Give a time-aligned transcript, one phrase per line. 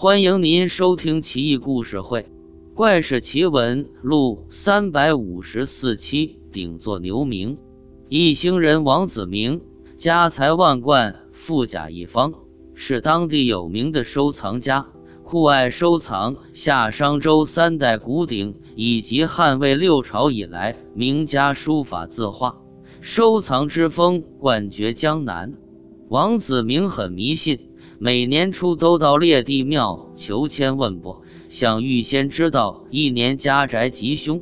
[0.00, 2.20] 欢迎您收听《奇异故事会·
[2.72, 6.38] 怪事奇闻录》三百五十四期。
[6.52, 7.58] 顶座牛名，
[8.08, 9.60] 一行人王子明，
[9.96, 12.32] 家财万贯，富甲一方，
[12.74, 14.86] 是当地有名的收藏家，
[15.24, 22.56] 酷爱收藏夏商周三代古鼎以及汉魏六朝以来名家书法字画，
[23.00, 25.52] 收藏之风冠绝江南。
[26.08, 27.67] 王子明很迷信。
[28.00, 34.40] 每年初都到列地庙求签问卜，想预先知道一年家宅吉凶。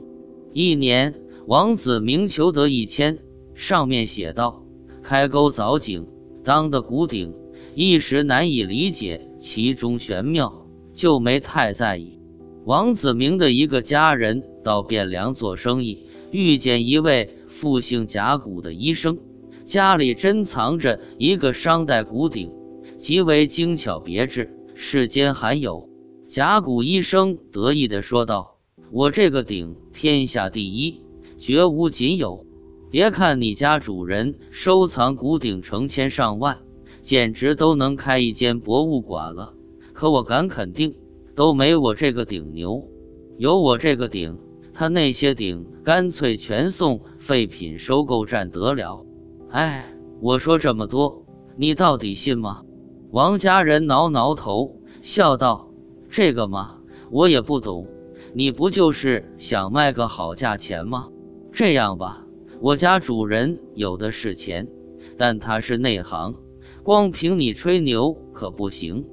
[0.52, 1.14] 一年，
[1.46, 3.18] 王子明求得一签，
[3.54, 4.62] 上面写道
[5.02, 6.06] ：“开沟凿井，
[6.44, 7.32] 当的古鼎。”
[7.74, 12.18] 一时难以理解其中玄妙，就没太在意。
[12.66, 19.18] 王子明的一个家人到汴梁做生意，遇见一位复姓甲骨的医生，
[19.64, 22.50] 家里珍藏着一个商代古鼎。
[22.98, 25.88] 极为精巧别致，世间罕有。
[26.28, 28.58] 甲骨医生得意地说道
[28.90, 31.02] ：“我这个鼎天下第一，
[31.36, 32.44] 绝无仅有。
[32.90, 36.58] 别看你家主人收藏古鼎成千上万，
[37.02, 39.52] 简直都能开一间博物馆了。
[39.92, 40.96] 可我敢肯定，
[41.34, 42.88] 都没我这个鼎牛。
[43.36, 44.38] 有我这个鼎，
[44.72, 49.04] 他那些鼎干脆全送废品收购站得了。
[49.50, 51.24] 哎，我说这么多，
[51.56, 52.62] 你到底信吗？”
[53.12, 55.70] 王家人挠挠头，笑道
[56.10, 57.86] ：“这个嘛，我也不懂。
[58.34, 61.08] 你不就是想卖个好价钱吗？
[61.52, 62.26] 这样吧，
[62.60, 64.68] 我家主人有的是钱，
[65.16, 66.34] 但他是内行，
[66.82, 69.06] 光凭你吹牛可不行。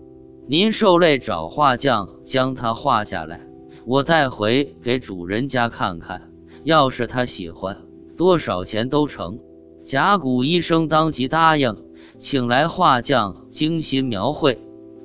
[0.47, 3.47] 您受累找画匠将它画下来，
[3.85, 6.29] 我带回给主人家看看。
[6.63, 7.77] 要是他喜欢，
[8.17, 9.39] 多少钱都成。”
[9.85, 11.82] 甲骨医生当即答应。
[12.23, 14.57] 请来画匠精心描绘，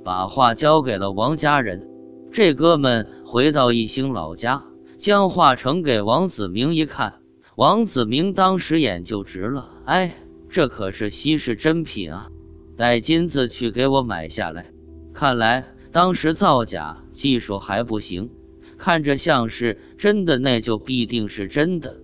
[0.05, 1.85] 把画交给了王家人。
[2.31, 4.63] 这哥们回到一兴老家，
[4.99, 7.15] 将画呈给王子明一看，
[7.57, 9.69] 王子明当时眼就直了。
[9.85, 10.15] 哎，
[10.49, 12.29] 这可是稀世珍品啊！
[12.77, 14.67] 带金子去给我买下来。
[15.13, 18.31] 看来当时造假技术还不行，
[18.77, 21.97] 看着像是真的，那就必定是真的。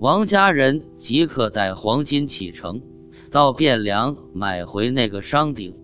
[0.00, 2.80] 王家人即刻带黄金启程。
[3.34, 5.74] 到汴梁买回那个商鼎，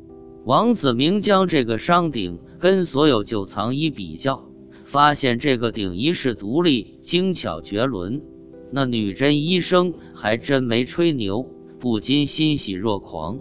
[0.45, 4.49] 王子明将这个商鼎跟所有旧藏一比较，
[4.85, 8.23] 发现这个鼎一是独立，精巧绝伦。
[8.71, 11.45] 那女真医生还真没吹牛，
[11.81, 13.41] 不禁欣喜若狂。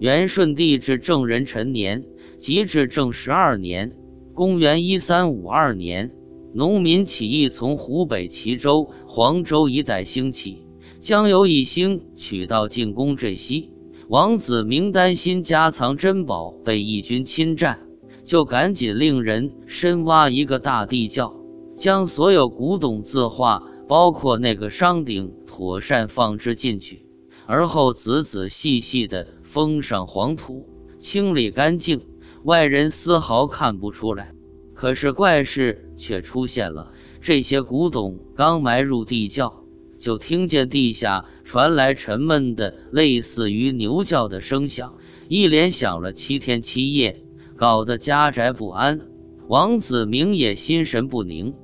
[0.00, 2.04] 元顺帝至正仁辰年，
[2.36, 3.90] 即至正十二年
[4.36, 6.12] （公元一三五二年），
[6.52, 10.65] 农民起义从湖北齐州、黄州一带兴起。
[11.06, 13.70] 将由一星取道进攻浙西，
[14.08, 17.78] 王子明担心家藏珍宝被义军侵占，
[18.24, 21.32] 就赶紧令人深挖一个大地窖，
[21.76, 27.06] 将所有古董字画，包括那个商鼎，妥善放置进去，
[27.46, 30.68] 而后仔仔细细地封上黄土，
[30.98, 32.00] 清理干净，
[32.42, 34.32] 外人丝毫看不出来。
[34.74, 36.90] 可是怪事却出现了，
[37.20, 39.62] 这些古董刚埋入地窖。
[39.98, 44.94] 就听见地下传来沉闷的、类似于牛叫的声响，
[45.28, 47.22] 一连响了七天七夜，
[47.56, 49.00] 搞得家宅不安。
[49.48, 51.54] 王子明也心神不宁，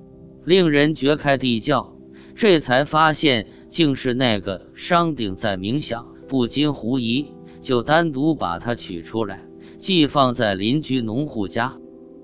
[0.45, 1.97] 令人掘开地窖，
[2.35, 7.27] 这才发现竟是那个商鼎在冥想，不禁狐疑，
[7.61, 9.45] 就单独把它取出来，
[9.79, 11.77] 寄放在邻居农户家。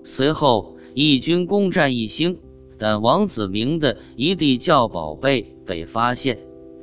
[0.05, 2.39] 随后，义军攻占义兴。
[2.81, 6.39] 但王子明的一地窖宝贝被发现，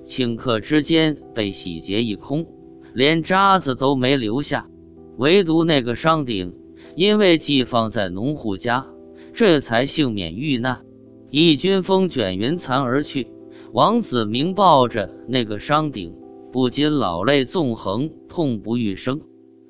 [0.06, 2.46] 顷刻之间被洗劫一空，
[2.94, 4.70] 连渣子都没留下。
[5.18, 6.54] 唯独那个商鼎，
[6.96, 8.86] 因为寄放在农户家，
[9.34, 10.86] 这才幸免遇难。
[11.32, 13.28] 义军风卷云残而去，
[13.74, 16.14] 王子明抱着那个商鼎，
[16.52, 19.20] 不禁老泪纵横，痛不欲生。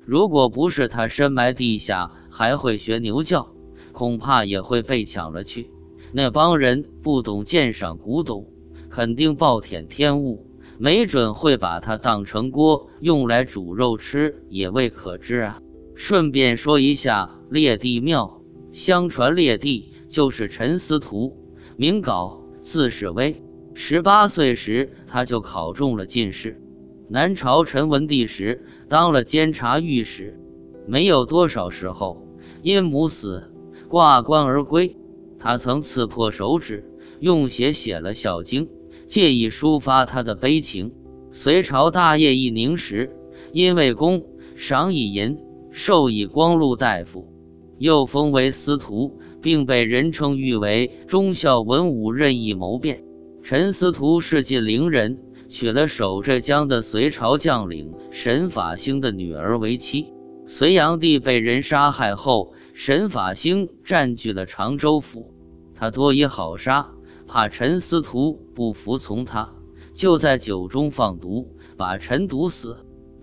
[0.04, 3.48] 如果不是他深埋地下，还会学牛叫，
[3.92, 5.70] 恐怕也会被抢了去。
[6.12, 8.46] 那帮人不懂鉴赏古董，
[8.88, 10.46] 肯定暴殄天物，
[10.78, 15.60] 没准会把它当成锅用来煮肉吃，也未可知啊。
[15.94, 18.42] 顺便说一下，列地庙，
[18.72, 21.36] 相传列地就是陈思图，
[21.76, 23.42] 名杲，字士微。
[23.74, 26.60] 十八岁时，他就考中了进士。
[27.08, 30.38] 南朝陈文帝时，当了监察御史。
[30.86, 32.26] 没有多少时候，
[32.62, 33.52] 因母死，
[33.88, 34.96] 挂冠而归。
[35.38, 36.84] 他曾刺破手指，
[37.20, 38.66] 用血写了《孝经》，
[39.06, 40.92] 借以抒发他的悲情。
[41.32, 43.10] 隋朝大业一宁时，
[43.52, 44.24] 因为功，
[44.56, 45.38] 赏以银，
[45.70, 47.32] 授以光禄大夫。
[47.78, 53.04] 又封为司徒，并被人称誉为忠孝文武任意谋变。
[53.42, 55.18] 陈司徒是晋陵人，
[55.48, 60.06] 娶了守浙江的隋朝将领沈法兴的女儿为妻。
[60.46, 65.34] 隋炀帝被人杀害后，沈法兴占据了常州府。
[65.74, 66.88] 他多疑好杀，
[67.26, 69.52] 怕陈司徒不服从他，
[69.92, 72.76] 就在酒中放毒，把陈毒死。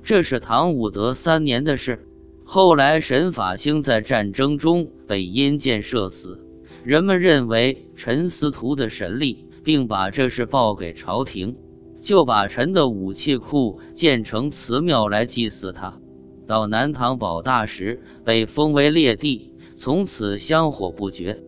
[0.03, 2.07] 这是唐武德三年的事。
[2.43, 6.45] 后来沈法兴在战争中被阴箭射死，
[6.83, 11.55] 人们认为陈司徒的神力，并把这事报给朝廷，
[12.01, 15.97] 就把陈的武器库建成祠庙来祭祀他。
[16.45, 21.41] 到南唐保大时，被封为烈帝，从此香火不绝。